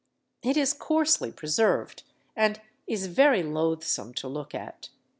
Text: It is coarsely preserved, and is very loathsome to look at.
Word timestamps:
It 0.41 0.57
is 0.57 0.73
coarsely 0.73 1.31
preserved, 1.31 2.01
and 2.35 2.59
is 2.87 3.05
very 3.05 3.43
loathsome 3.43 4.15
to 4.15 4.27
look 4.27 4.55
at. 4.55 4.89